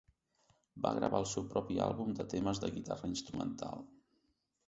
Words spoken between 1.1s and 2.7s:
el seu propi àlbum de temes